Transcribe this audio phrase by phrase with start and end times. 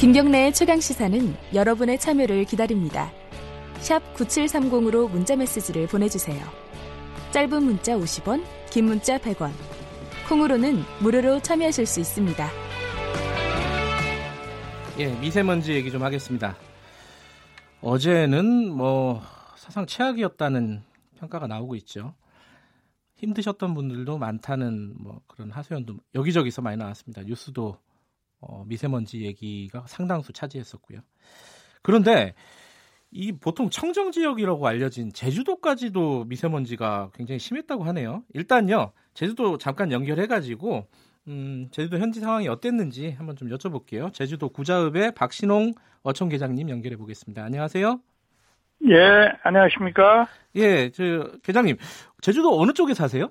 [0.00, 3.12] 김경래의 최강 시사는 여러분의 참여를 기다립니다.
[3.80, 6.42] 샵 9730으로 문자 메시지를 보내주세요.
[7.32, 9.50] 짧은 문자 50원, 긴 문자 100원.
[10.26, 12.48] 콩으로는 무료로 참여하실 수 있습니다.
[15.00, 16.56] 예, 미세먼지 얘기 좀 하겠습니다.
[17.82, 19.20] 어제는 뭐
[19.58, 20.82] 사상 최악이었다는
[21.18, 22.14] 평가가 나오고 있죠.
[23.16, 27.22] 힘드셨던 분들도 많다는 뭐 그런 하소연도 여기저기서 많이 나왔습니다.
[27.22, 27.76] 뉴스도
[28.40, 31.00] 어, 미세먼지 얘기가 상당수 차지했었고요.
[31.82, 32.34] 그런데
[33.10, 38.22] 이 보통 청정 지역이라고 알려진 제주도까지도 미세먼지가 굉장히 심했다고 하네요.
[38.34, 40.86] 일단요, 제주도 잠깐 연결해가지고
[41.28, 44.12] 음, 제주도 현지 상황이 어땠는지 한번 좀 여쭤볼게요.
[44.12, 47.44] 제주도 구자읍의 박신홍 어촌 계장님 연결해 보겠습니다.
[47.44, 48.00] 안녕하세요.
[48.88, 50.26] 예, 안녕하십니까?
[50.56, 51.76] 예, 저 계장님,
[52.22, 53.30] 제주도 어느 쪽에 사세요?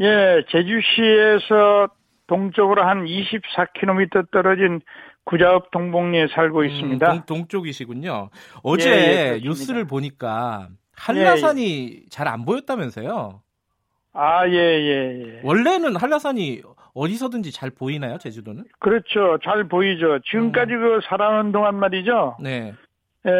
[0.00, 1.88] 예, 제주시에서
[2.28, 4.80] 동쪽으로 한 24km 떨어진
[5.24, 7.12] 구자읍 동봉리에 살고 있습니다.
[7.12, 8.30] 음, 동, 쪽이시군요
[8.62, 13.40] 어제 예, 예, 뉴스를 보니까 한라산이 예, 잘 안 보였다면서요?
[14.14, 15.40] 아, 예, 예, 예.
[15.42, 16.62] 원래는 한라산이
[16.94, 18.64] 어디서든지 잘 보이나요, 제주도는?
[18.80, 19.38] 그렇죠.
[19.44, 20.18] 잘 보이죠.
[20.20, 20.80] 지금까지 음.
[20.80, 22.36] 그 살아오는 동안 말이죠.
[22.40, 22.72] 네.
[23.26, 23.30] 에,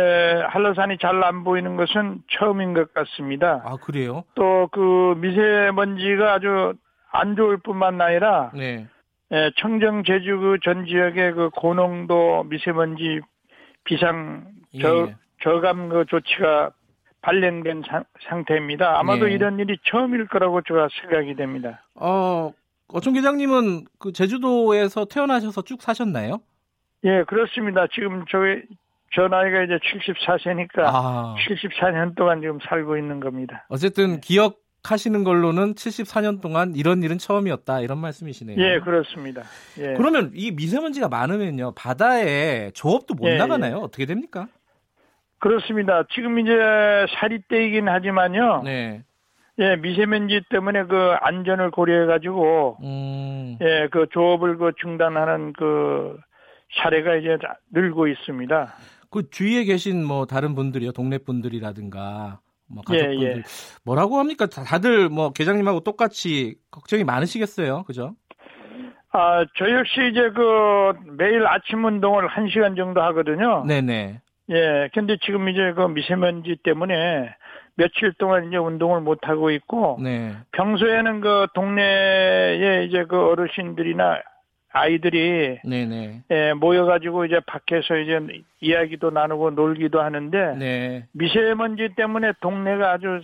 [0.49, 3.63] 한라산이 잘 안 보이는 것은 처음인 것 같습니다.
[3.65, 4.25] 아, 그래요?
[4.35, 6.75] 또 그 미세먼지가 아주
[7.11, 8.87] 안 좋을 뿐만 아니라 네.
[9.31, 13.21] 에, 청정 제주 그 전 지역의 그 고농도 미세먼지
[13.85, 14.47] 비상
[14.81, 15.17] 저, 예.
[15.43, 16.71] 저감 그 조치가
[17.23, 18.99] 발령된 사, 상태입니다.
[18.99, 19.35] 아마도 예.
[19.35, 21.85] 이런 일이 처음일 거라고 제가 생각이 됩니다.
[21.95, 22.53] 어,
[22.89, 26.41] 어촌 기장님은 그 제주도에서 태어나셔서 쭉 사셨나요?
[27.05, 27.87] 예, 그렇습니다.
[27.93, 28.63] 지금 저희
[29.15, 31.35] 저 나이가 이제 74세니까 아.
[31.39, 33.65] 74년 동안 지금 살고 있는 겁니다.
[33.69, 34.21] 어쨌든 네.
[34.23, 38.57] 기억 하시는 걸로는 74년 동안 이런 일은 처음이었다 이런 말씀이시네요.
[38.59, 39.43] 예, 그렇습니다.
[39.79, 39.95] 예.
[39.95, 43.37] 그러면 이 미세먼지가 많으면요 바다에 조업도 못 예, 예.
[43.37, 43.79] 나가나요?
[43.79, 43.81] 예.
[43.81, 44.49] 어떻게 됩니까?
[45.39, 46.05] 그렇습니다.
[46.13, 46.53] 지금 이제
[47.19, 48.63] 살이 때이긴 하지만요.
[48.65, 49.05] 네.
[49.61, 53.59] 예, 미세먼지 때문에 그 안전을 고려해 가지고 음.
[53.61, 56.17] 예, 그 조업을 그 중단하는 그
[56.81, 57.37] 사례가 이제
[57.73, 58.75] 늘고 있습니다.
[59.11, 63.43] 그 주위에 계신 뭐 다른 분들이요, 동네 분들이라든가 뭐 가족분들 예, 예.
[63.85, 64.47] 뭐라고 합니까?
[64.47, 68.15] 다들 뭐 계장님하고 똑같이 걱정이 많으시겠어요, 그죠?
[69.11, 73.65] 아, 저 역시 이제 그 매일 아침 운동을 1 시간 정도 하거든요.
[73.67, 74.21] 네네.
[74.51, 77.35] 예, 근데 지금 이제 그 미세먼지 때문에
[77.75, 80.35] 며칠 동안 이제 운동을 못 하고 있고 네.
[80.53, 84.21] 평소에는 그 동네에 이제 그 어르신들이나
[84.73, 86.23] 아이들이 네네.
[86.31, 91.07] 예, 모여가지고 이제 밖에서 이제 이야기도 나누고 놀기도 하는데 네.
[91.13, 93.21] 미세먼지 때문에 동네가 아주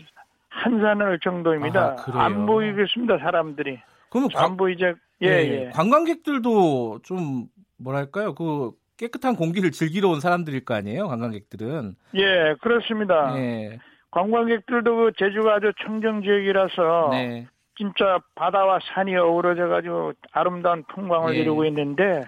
[0.49, 1.97] 한산할 정도입니다.
[1.99, 3.79] 아, 안 보이겠습니다 사람들이.
[4.11, 5.51] 그럼 안 보이제 예, 네.
[5.67, 5.71] 예.
[5.71, 7.47] 관광객들도 좀
[7.79, 11.97] 뭐랄까요 그 깨끗한 공기를 즐기러 온 사람들일 거 아니에요 관광객들은.
[12.15, 13.37] 예 그렇습니다.
[13.37, 13.79] 예.
[14.13, 17.47] 관광객들도 그 제주가 아주 청정 지역이라서 네.
[17.77, 21.41] 진짜 바다와 산이 어우러져 가지고 아름다운 풍광을 예.
[21.41, 22.25] 이루고 있는데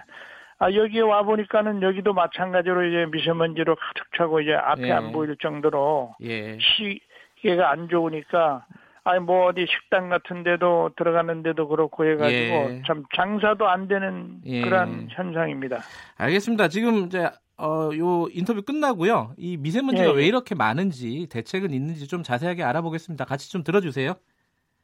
[0.59, 4.91] 아 여기에 와 보니까는 여기도 마찬가지로 이제 미세먼지로 가득 차고 이제 앞에 예.
[4.91, 6.57] 안 보일 정도로 예.
[6.59, 8.65] 시계가 안 좋으니까
[9.03, 12.81] 아니 뭐 어디 식당 같은 데도 들어가는데도 그렇고 해가지고 예.
[12.85, 14.61] 참 장사도 안 되는 예.
[14.61, 15.79] 그런 현상입니다.
[16.17, 16.67] 알겠습니다.
[16.67, 19.33] 지금 이제 어, 요 인터뷰 끝나고요.
[19.37, 20.13] 이 미세먼지가 예.
[20.13, 23.23] 왜 이렇게 많은지 대책은 있는지 좀 자세하게 알아보겠습니다.
[23.25, 24.15] 같이 좀 들어주세요.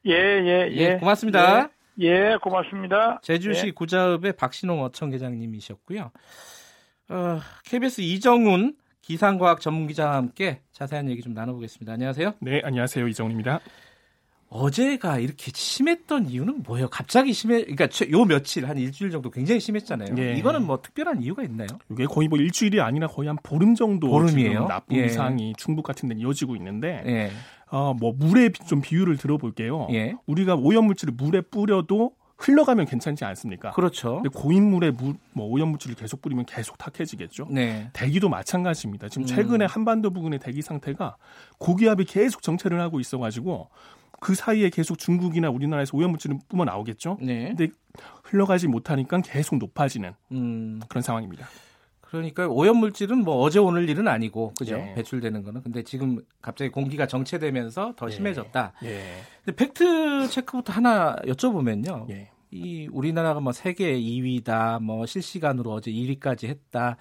[0.06, 0.76] 예, 예, 예.
[0.76, 1.70] 예 고맙습니다.
[2.00, 3.20] 예, 예 고맙습니다.
[3.22, 3.70] 제주시 예.
[3.70, 6.10] 구자읍의 박신홍 어청 계장님이셨고요.
[7.10, 11.92] 어, KBS 이정훈 기상과학 전문기자와 함께 자세한 얘기 좀 나눠보겠습니다.
[11.92, 12.34] 안녕하세요.
[12.40, 13.06] 네, 안녕하세요.
[13.08, 13.60] 이정훈입니다.
[14.48, 16.88] 어제가 이렇게 심했던 이유는 뭐예요?
[16.88, 20.14] 갑자기 심해, 그러니까 요 며칠 한 일주일 정도 굉장히 심했잖아요.
[20.16, 20.34] 예.
[20.34, 21.66] 이거는 뭐 특별한 이유가 있나요?
[21.90, 24.66] 이게 거의 뭐 일주일이 아니라 거의 한 보름 정도 보름이에요?
[24.66, 25.06] 나쁜 예.
[25.06, 27.30] 이상이 충북 같은 데는 이어지고 있는데 예.
[27.74, 29.88] 어, 뭐 물에 좀 비유를 들어볼게요.
[29.90, 30.14] 예.
[30.26, 33.72] 우리가 오염물질을 물에 뿌려도 흘러가면 괜찮지 않습니까?
[33.72, 34.22] 그렇죠.
[34.22, 37.48] 근데 고인물에 물, 뭐 오염물질을 계속 뿌리면 계속 탁해지겠죠.
[37.50, 37.90] 네.
[37.92, 39.08] 대기도 마찬가지입니다.
[39.08, 39.26] 지금 음.
[39.26, 41.16] 최근에 한반도 부근의 대기 상태가
[41.58, 43.70] 고기압이 계속 정체를 하고 있어가지고
[44.20, 47.18] 그 사이에 계속 중국이나 우리나라에서 오염물질은 뿜어 나오겠죠.
[47.20, 47.48] 네.
[47.48, 47.68] 근데
[48.22, 50.80] 흘러가지 못하니까 계속 높아지는 음.
[50.88, 51.48] 그런 상황입니다.
[52.14, 54.94] 그러니까 오염 물질은 뭐 어제 오늘 일은 아니고 그죠 예.
[54.94, 58.10] 배출되는 거는 근데 지금 갑자기 공기가 정체되면서 더 예.
[58.12, 58.72] 심해졌다.
[58.84, 59.02] 예.
[59.44, 62.08] 근데 팩트 체크부터 하나 여쭤보면요.
[62.10, 62.30] 예.
[62.52, 66.96] 이 우리나라가 뭐 세계 2위다, 뭐 실시간으로 어제 1위까지 했다.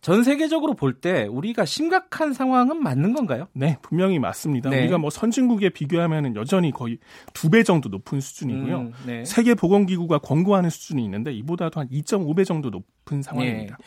[0.00, 3.48] 전 세계적으로 볼 때 우리가 심각한 상황은 맞는 건가요?
[3.54, 4.68] 네, 분명히 맞습니다.
[4.70, 4.80] 네.
[4.82, 6.98] 우리가 뭐 선진국에 비교하면 여전히 거의
[7.32, 8.78] 두 배 정도 높은 수준이고요.
[8.78, 9.24] 음, 네.
[9.24, 13.78] 세계 보건기구가 권고하는 수준이 있는데 이보다도 한 2.5배 정도 높은 상황입니다.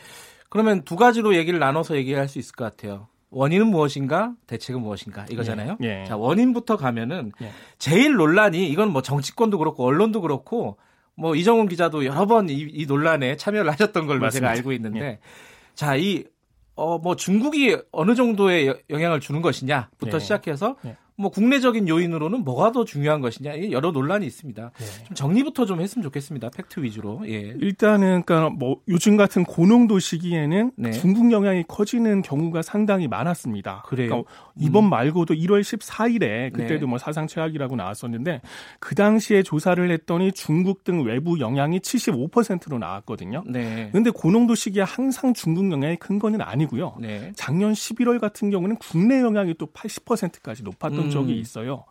[0.50, 3.08] 그러면 두 가지로 얘기를 나눠서 얘기할 수 있을 것 같아요.
[3.30, 5.78] 원인은 무엇인가, 대책은 무엇인가 이거잖아요.
[5.84, 6.02] 예.
[6.02, 6.06] 예.
[6.06, 7.52] 자 원인부터 가면은 예.
[7.78, 10.78] 제일 논란이 이건 뭐 정치권도 그렇고 언론도 그렇고
[11.16, 14.48] 뭐 이정훈 기자도 여러 번이 논란에 참여를 하셨던 걸로 맞습니다.
[14.48, 15.20] 제가 알고 있는데 예.
[15.76, 16.24] 자이
[16.76, 20.20] 어 뭐 중국이 어느 정도의 여- 영향을 주는 것이냐부터 예.
[20.20, 20.96] 시작해서 예.
[21.20, 24.72] 뭐 국내적인 요인으로는 뭐가 더 중요한 것이냐 이 여러 논란이 있습니다.
[24.80, 25.04] 예.
[25.06, 26.52] 좀 정리부터 좀 했으면 좋겠습니다.
[26.52, 27.22] 팩트 위주로.
[27.26, 27.56] 예.
[27.60, 30.92] 일단은 그러니까 뭐 요즘 같은 고농도 시기에는 네.
[30.92, 33.84] 중국 영향이 커지는 경우가 상당히 많았습니다.
[33.88, 34.10] 그래요?
[34.10, 36.86] 그러니까 이번 말고도 1월 14일에 그때도 네.
[36.86, 38.42] 뭐 사상 최악이라고 나왔었는데
[38.80, 43.44] 그 당시에 조사를 했더니 중국 등 외부 영향이 75%로 나왔거든요.
[43.48, 43.90] 네.
[43.92, 46.98] 근데 고농도 시기에 항상 중국 영향이 큰 거는 아니고요.
[47.00, 47.32] 네.
[47.36, 51.07] 작년 11월 같은 경우는 국내 영향이 또 80%까지 높았던 음.
[51.10, 51.86] 적이 있어요.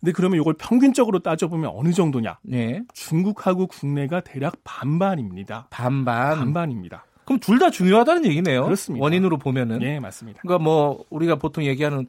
[0.00, 2.38] 근데 그러면 이걸 평균적으로 따져보면 어느 정도냐?
[2.42, 2.82] 네.
[2.94, 5.66] 중국하고 국내가 대략 반반입니다.
[5.70, 6.38] 반반.
[6.38, 7.04] 반반입니다.
[7.24, 8.64] 그럼 둘 다 중요하다는 얘기네요.
[8.64, 9.04] 그렇습니다.
[9.04, 9.82] 원인으로 보면은.
[9.82, 10.40] 예, 맞습니다.
[10.42, 12.06] 그러니까 뭐 우리가 보통 얘기하는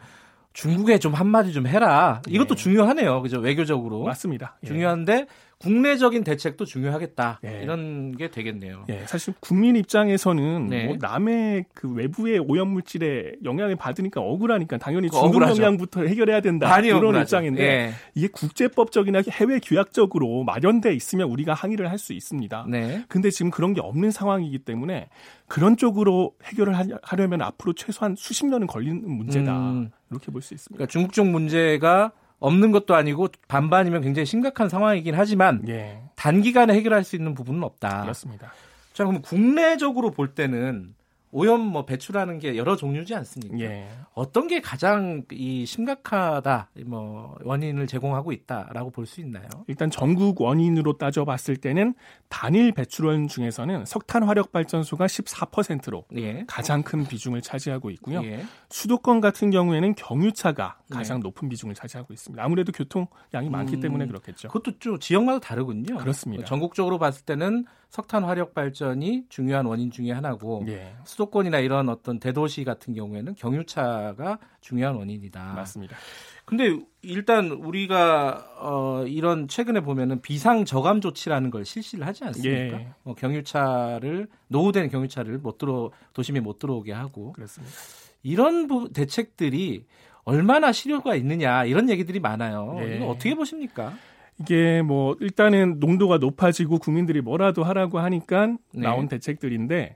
[0.53, 2.21] 중국에 좀 한마디 좀 해라.
[2.27, 2.55] 이것도 예.
[2.55, 3.21] 중요하네요.
[3.21, 3.39] 그죠?
[3.39, 4.03] 외교적으로.
[4.03, 4.57] 맞습니다.
[4.63, 4.67] 예.
[4.67, 5.27] 중요한데
[5.61, 7.39] 국내적인 대책도 중요하겠다.
[7.45, 7.61] 예.
[7.63, 8.85] 이런 게 되겠네요.
[8.89, 10.85] 예, 사실 국민 입장에서는 네.
[10.85, 15.41] 뭐 남의 그 외부의 오염 물질에 영향을 받으니까 억울하니까 당연히 그 중국.
[15.41, 17.21] 영향부터 해결해야 된다 많이 이런 억울하죠.
[17.21, 17.91] 입장인데 예.
[18.15, 22.65] 이게 국제법적이나 해외 규약적으로 마련돼 있으면 우리가 항의를 할 수 있습니다.
[22.67, 23.05] 네.
[23.07, 25.09] 근데 지금 그런 게 없는 상황이기 때문에
[25.47, 29.51] 그런 쪽으로 해결을 하려- 하려면 앞으로 최소한 수십 년은 걸리는 문제다.
[29.71, 29.91] 음.
[30.09, 30.77] 이렇게 볼 수 있습니다.
[30.77, 32.11] 그러니까 중국 쪽 문제가
[32.41, 38.01] 없는 것도 아니고 반반이면 굉장히 심각한 상황이긴 하지만 예, 단기간에 해결할 수 있는 부분은 없다.
[38.01, 38.51] 그렇습니다.
[38.93, 40.93] 자, 그럼 국내적으로 볼 때는
[41.31, 43.59] 오염 뭐 배출하는 게 여러 종류지 않습니까?
[43.59, 43.87] 예.
[44.13, 49.47] 어떤 게 가장 이 심각하다, 뭐 원인을 제공하고 있다라고 볼 수 있나요?
[49.67, 51.95] 일단 전국 원인으로 따져봤을 때는
[52.29, 56.43] 단일 배출원 중에서는 석탄 화력 발전소가 14%로 예.
[56.47, 58.23] 가장 큰 비중을 차지하고 있고요.
[58.23, 58.43] 예.
[58.69, 61.23] 수도권 같은 경우에는 경유차가 가장 네.
[61.23, 62.43] 높은 비중을 차지하고 있습니다.
[62.43, 64.47] 아무래도 교통량이 많기 음, 때문에 그렇겠죠.
[64.49, 65.97] 그것도 좀 지역마다 다르군요.
[65.97, 66.45] 그렇습니다.
[66.45, 72.63] 전국적으로 봤을 때는 석탄 화력 발전이 중요한 원인 중에 하나고 예, 수도권이나 이런 어떤 대도시
[72.63, 75.53] 같은 경우에는 경유차가 중요한 원인이다.
[75.53, 75.97] 맞습니다.
[76.45, 82.79] 근데 일단 우리가 어 이런 최근에 보면은 비상 저감 조치라는 걸 실시를 하지 않습니까?
[82.79, 82.87] 예.
[83.03, 87.75] 어, 경유차를 노후된 경유차를 못 들어 도심에 못 들어오게 하고 그렇습니다.
[88.23, 89.85] 이런 부, 대책들이
[90.23, 92.77] 얼마나 실효가 있느냐 이런 얘기들이 많아요.
[92.83, 92.95] 예.
[92.95, 93.93] 이거 어떻게 보십니까?
[94.41, 98.81] 이게 뭐 일단은 농도가 높아지고 국민들이 뭐라도 하라고 하니까 네.
[98.81, 99.95] 나온 대책들인데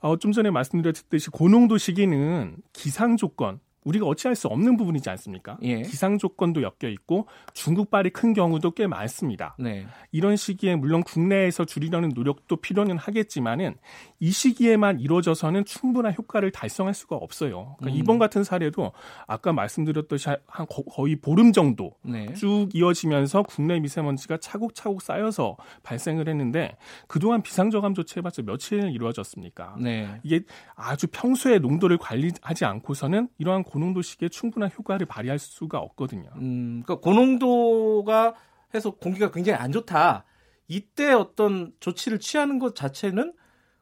[0.00, 5.56] 어, 좀 전에 말씀드렸듯이 고농도 시기는 기상 조건 우리가 어찌할 수 없는 부분이지 않습니까?
[5.62, 5.82] 예.
[5.82, 9.54] 기상 조건도 엮여 있고 중국발이 큰 경우도 꽤 많습니다.
[9.60, 9.86] 네.
[10.10, 13.76] 이런 시기에 물론 국내에서 줄이려는 노력도 필요는 하겠지만은
[14.18, 17.76] 이 시기에만 이루어져서는 충분한 효과를 달성할 수가 없어요.
[17.78, 18.00] 그러니까 음.
[18.02, 18.90] 이번 같은 사례도
[19.28, 22.32] 아까 말씀드렸듯이 한 거- 거의 보름 정도 네.
[22.34, 29.76] 쭉 이어지면서 국내 미세먼지가 차곡차곡 쌓여서 발생을 했는데 그동안 비상저감 조치해봤자 며칠 이루어졌습니까?
[29.80, 30.20] 네.
[30.24, 30.40] 이게
[30.74, 36.28] 아주 평소에 농도를 관리하지 않고서는 이러한 고 농도 시기에 충분한 효과를 발휘할 수가 없거든요.
[36.36, 38.34] 음, 그러니까 고농도가
[38.74, 40.24] 해서 공기가 굉장히 안 좋다.
[40.68, 43.32] 이때 어떤 조치를 취하는 것 자체는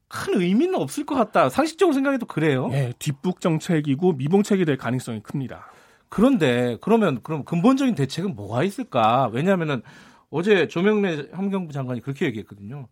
[0.08, 1.49] 큰 의미는 없을 것 같다.
[1.49, 2.69] 상식적으로 생각해도 그래요.
[2.73, 5.66] 예, 뒷북 정책이고 미봉책이 될 가능성이 큽니다.
[6.09, 9.28] 그런데 그러면 그럼 근본적인 대책은 뭐가 있을까?
[9.33, 9.83] 왜냐하면은
[10.30, 12.88] 어제 조명래 환경부 장관이 그렇게 얘기했거든요.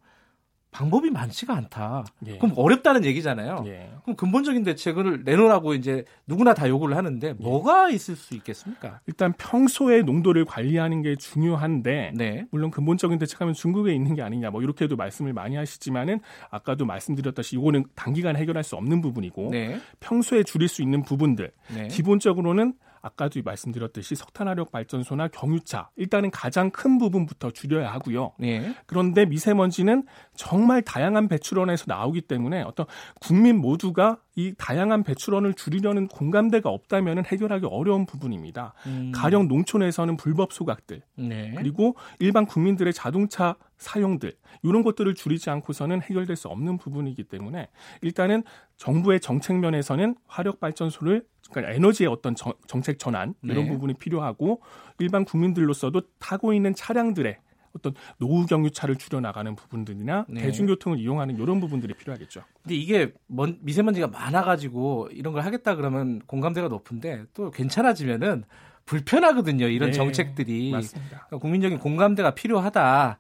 [0.73, 2.05] 방법이 많지가 않다.
[2.27, 2.39] 예.
[2.39, 3.63] 그럼 어렵다는 얘기잖아요.
[3.67, 3.91] 예.
[4.03, 9.01] 그럼 근본적인 대책을 내놓으라고 이제 누구나 다 요구를 하는데 뭐가 있을 수 있겠습니까?
[9.07, 12.47] 일단 평소에 농도를 관리하는 게 중요한데 네.
[12.51, 17.85] 물론 근본적인 대책하면 중국에 있는 게 아니냐 뭐 이렇게도 말씀을 많이 하시지만은 아까도 말씀드렸다시피 이거는
[17.95, 19.79] 단기간에 해결할 수 없는 부분이고 네.
[20.01, 21.89] 평소에 줄일 수 있는 부분들 네.
[21.89, 22.73] 기본적으로는
[23.03, 28.33] 아까도 말씀드렸듯이 석탄화력 발전소나 경유차 일단은 가장 큰 부분부터 줄여야 하고요.
[28.39, 28.75] 네.
[28.87, 30.05] 그런데 미세먼지는
[30.37, 32.87] 정말 다양한 배출원에서 나오기 때문에 어떤
[33.21, 38.73] 국민 모두가 이 다양한 배출원을 줄이려는 공감대가 없다면 해결하기 어려운 부분입니다.
[38.87, 41.53] 음, 가령 농촌에서는 불법 소각들 네.
[41.59, 44.33] 그리고 일반 국민들의 자동차 사용들
[44.63, 47.69] 이런 것들을 줄이지 않고서는 해결될 수 없는 부분이기 때문에
[48.01, 48.45] 일단은
[48.77, 53.71] 정부의 정책 면에서는 화력 발전소를 그러니까 에너지의 어떤 정, 책 전환 이런 네.
[53.71, 54.63] 부분이 필요하고
[54.99, 57.37] 일반 국민들로서도 타고 있는 차량들의
[57.75, 60.43] 어떤 노후 경유차를 줄여 나가는 부분들이나 네.
[60.43, 62.43] 대중교통을 이용하는 이런 부분들이 필요하겠죠.
[62.63, 68.45] 근데 이게 먼, 미세먼지가 많아가지고 이런 걸 하겠다 그러면 공감대가 높은데 또 괜찮아지면은
[68.85, 69.69] 불편하거든요.
[69.69, 71.27] 이런 네, 정책들이 맞습니다.
[71.27, 73.19] 그러니까 국민적인 공감대가 필요하다.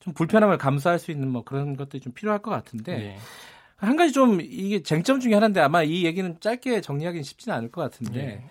[0.00, 3.18] 좀 불편함을 감수할 수 있는 뭐 그런 것들이 좀 필요할 것 같은데 네.
[3.76, 7.82] 한 가지 좀 이게 쟁점 중에 하나인데 아마 이 얘기는 짧게 정리하기는 쉽지는 않을 것
[7.82, 8.44] 같은데 네.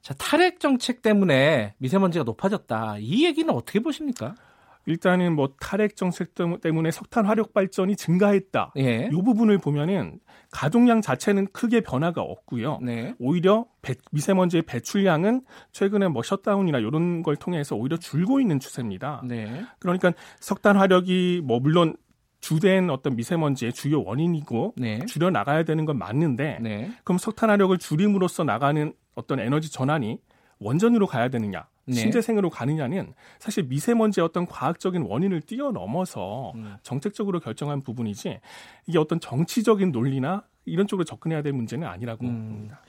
[0.00, 4.34] 자 탈핵 정책 때문에 미세먼지가 높아졌다 이 얘기는 어떻게 보십니까?
[4.86, 8.72] 일단은 뭐 탈핵 정책 때문에 석탄 화력 발전이 증가했다.
[8.78, 9.08] 예.
[9.12, 10.18] 이 부분을 보면은
[10.50, 12.80] 가동량 자체는 크게 변화가 없고요.
[12.82, 13.14] 네.
[13.18, 19.22] 오히려 배, 미세먼지의 배출량은 최근에 뭐 셧다운이나 이런 걸 통해서 오히려 줄고 있는 추세입니다.
[19.24, 19.64] 네.
[19.78, 21.94] 그러니까 석탄 화력이 뭐 물론
[22.42, 24.98] 주된 어떤 미세먼지의 주요 원인이고 네.
[25.06, 26.90] 줄여 나가야 되는 건 맞는데 네.
[27.04, 30.20] 그럼 석탄 화력을 줄임으로써 나가는 어떤 에너지 전환이
[30.58, 31.94] 원전으로 가야 되느냐 네.
[31.94, 36.76] 신재생으로 가느냐는 사실 미세먼지의 어떤 과학적인 원인을 뛰어넘어서 음.
[36.82, 38.40] 정책적으로 결정한 부분이지
[38.86, 42.48] 이게 어떤 정치적인 논리나 이런 쪽으로 접근해야 될 문제는 아니라고 음.
[42.48, 42.82] 봅니다.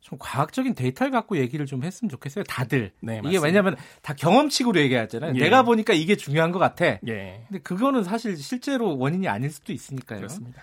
[0.00, 2.44] 좀 과학적인 데이터를 갖고 얘기를 좀 했으면 좋겠어요.
[2.44, 2.92] 다들.
[3.00, 5.34] 네, 이게 왜냐하면 다 경험치로 얘기하잖아요.
[5.34, 5.40] 예.
[5.40, 6.98] 내가 보니까 이게 중요한 것 같아.
[7.06, 7.44] 예.
[7.48, 10.20] 근데 그거는 사실 실제로 원인이 아닐 수도 있으니까요.
[10.20, 10.62] 그렇습니다.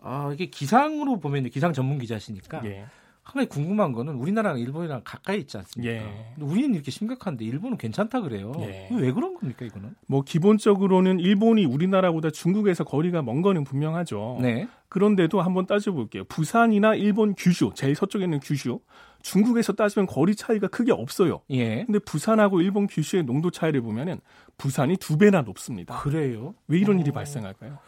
[0.00, 2.86] 아, 이게 기상으로 보면 기상 전문 기자시니까 예.
[3.28, 5.92] 한 가지 궁금한 거는 우리나라랑 일본이랑 가까이 있지 않습니까?
[5.92, 6.34] 예.
[6.40, 8.52] 우리는 이렇게 심각한데 일본은 괜찮다 그래요.
[8.60, 8.88] 예.
[8.90, 9.94] 왜 그런 겁니까 이거는?
[10.06, 14.38] 뭐 기본적으로는 일본이 우리나라보다 중국에서 거리가 먼 거는 분명하죠.
[14.40, 14.66] 네.
[14.88, 16.24] 그런데도 한번 따져볼게요.
[16.24, 18.80] 부산이나 일본 규슈, 제일 서쪽에 있는 규슈,
[19.20, 21.42] 중국에서 따지면 거리 차이가 크게 없어요.
[21.50, 21.84] 예.
[21.84, 24.20] 근데 부산하고 일본 규슈의 농도 차이를 보면은
[24.56, 25.98] 부산이 두 배나 높습니다.
[25.98, 26.54] 그래요?
[26.66, 27.00] 왜 이런 오.
[27.00, 27.12] 일이 어.
[27.12, 27.78] 발생할까요?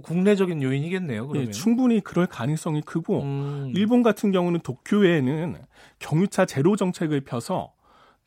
[0.00, 1.28] 그 국내적인 요인이겠네요.
[1.28, 1.48] 그러면.
[1.48, 3.72] 예, 충분히 그럴 가능성이 크고 음.
[3.74, 5.56] 일본 같은 경우는 도쿄에는
[5.98, 7.72] 경유차 제로 정책을 펴서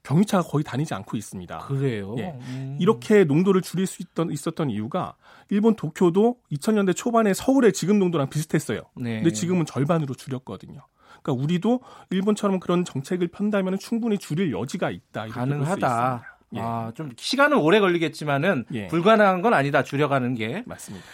[0.04, 1.60] 경유차가 거의 다니지 않고 있습니다.
[1.60, 2.16] 그래요?
[2.18, 2.34] 예.
[2.48, 2.78] 음.
[2.80, 5.16] 이렇게 농도를 줄일 수 있던, 있었던 이유가
[5.50, 8.82] 일본 도쿄도 2000년대 초반에 서울의 지금 농도랑 비슷했어요.
[8.96, 9.16] 네.
[9.18, 10.82] 근데 지금은 절반으로 줄였거든요.
[11.22, 15.28] 그러니까 우리도 일본처럼 그런 정책을 편다면 충분히 줄일 여지가 있다.
[15.28, 16.24] 가능하다.
[16.56, 16.60] 예.
[16.60, 18.88] 아, 좀 시간은 오래 걸리겠지만은 예.
[18.88, 19.84] 불가능한 건 아니다.
[19.84, 20.64] 줄여가는 게.
[20.66, 21.06] 맞습니다.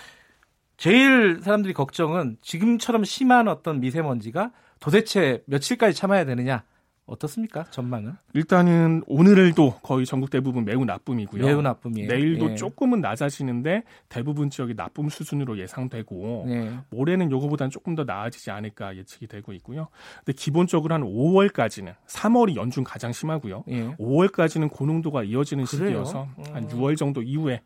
[0.77, 6.63] 제일 사람들이 걱정은 지금처럼 심한 어떤 미세먼지가 도대체 며칠까지 참아야 되느냐.
[7.07, 7.63] 어떻습니까?
[7.71, 8.13] 전망은?
[8.33, 11.45] 일단은 오늘도 거의 전국 대부분 매우 나쁨이고요.
[11.45, 12.09] 매우 나쁨이에요.
[12.09, 12.55] 내일도 예.
[12.55, 16.77] 조금은 낮아지는데 대부분 지역이 나쁨 수준으로 예상되고 예.
[16.89, 19.87] 모레는 요거보다는 조금 더 나아지지 않을까 예측이 되고 있고요.
[20.25, 23.63] 근데 기본적으로 한 5월까지는 3월이 연중 가장 심하고요.
[23.69, 23.95] 예.
[23.95, 25.87] 5월까지는 고농도가 이어지는 그래요?
[26.05, 26.95] 시기여서 한 6월 음.
[26.95, 27.61] 정도 이후에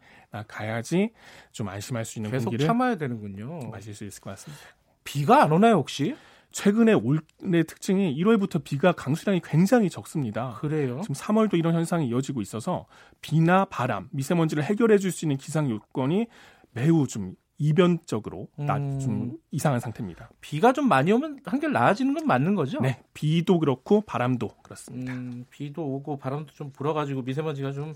[0.47, 1.11] 가야지
[1.51, 3.69] 좀 안심할 수 있는 계속 공기를 참아야 되는군요.
[3.71, 4.63] 마실 수 있을 것 같습니다.
[5.03, 6.15] 비가 안 오나요 혹시?
[6.51, 10.57] 최근에 올해 특징이 1월부터 비가 강수량이 굉장히 적습니다.
[10.59, 10.99] 그래요?
[11.01, 12.85] 지금 3월도 이런 현상이 이어지고 있어서
[13.21, 16.27] 비나 바람, 미세먼지를 해결해 줄 수 있는 기상 요건이
[16.73, 18.99] 매우 좀 이변적으로 음...
[18.99, 20.29] 좀 이상한 상태입니다.
[20.41, 22.79] 비가 좀 많이 오면 한결 나아지는 건 맞는 거죠?
[22.81, 25.13] 네, 비도 그렇고 바람도 그렇습니다.
[25.13, 27.93] 음, 비도 오고 바람도 좀 불어가지고 미세먼지가 좀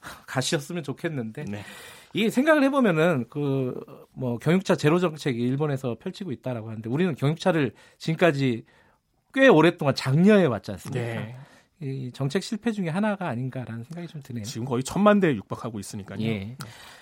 [0.26, 1.62] 가시였으면 좋겠는데 네.
[2.14, 3.78] 이 생각을 해보면은 그
[4.14, 8.64] 뭐 경유차 제로 정책이 일본에서 펼치고 있다라고 하는데 우리는 경유차를 지금까지
[9.34, 11.04] 꽤 오랫동안 장려해 왔지 않습니까?
[11.04, 11.36] 네.
[11.80, 14.44] 이 정책 실패 중에 하나가 아닌가라는 생각이 좀 드네요.
[14.44, 16.20] 지금 거의 천만 대에 육박하고 있으니까요.
[16.20, 16.28] 예.
[16.38, 16.56] 네.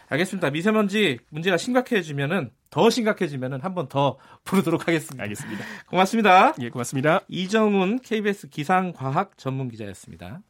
[0.08, 0.50] 알겠습니다.
[0.50, 5.22] 미세먼지 문제가 심각해지면은 더 심각해지면은 한 번 더 부르도록 하겠습니다.
[5.24, 5.64] 알겠습니다.
[5.88, 6.54] 고맙습니다.
[6.60, 7.20] 예, 고맙습니다.
[7.28, 10.40] 이정훈 KBS 기상과학 전문 기자였습니다.